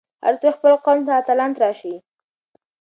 [0.23, 1.95] هر څوک خپل قوم ته اتلان تراشي.